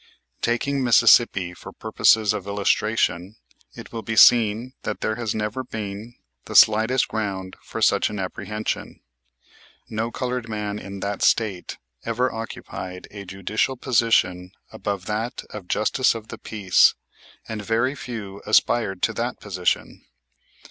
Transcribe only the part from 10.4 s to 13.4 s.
man in that State ever occupied a